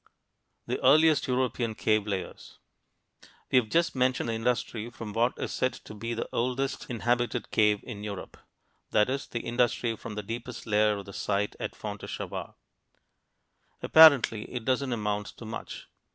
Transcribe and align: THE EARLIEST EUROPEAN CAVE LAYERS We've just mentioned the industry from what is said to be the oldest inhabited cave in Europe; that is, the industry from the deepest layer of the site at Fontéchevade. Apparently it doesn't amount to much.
THE 0.65 0.83
EARLIEST 0.83 1.27
EUROPEAN 1.27 1.75
CAVE 1.75 2.07
LAYERS 2.07 2.57
We've 3.51 3.69
just 3.69 3.93
mentioned 3.95 4.29
the 4.29 4.33
industry 4.33 4.89
from 4.89 5.13
what 5.13 5.33
is 5.37 5.53
said 5.53 5.73
to 5.73 5.93
be 5.93 6.15
the 6.15 6.27
oldest 6.33 6.89
inhabited 6.89 7.51
cave 7.51 7.81
in 7.83 8.03
Europe; 8.03 8.37
that 8.89 9.11
is, 9.11 9.27
the 9.27 9.41
industry 9.41 9.95
from 9.95 10.15
the 10.15 10.23
deepest 10.23 10.65
layer 10.65 10.97
of 10.97 11.05
the 11.05 11.13
site 11.13 11.55
at 11.59 11.73
Fontéchevade. 11.73 12.55
Apparently 13.83 14.51
it 14.51 14.65
doesn't 14.65 14.91
amount 14.91 15.27
to 15.37 15.45
much. 15.45 15.87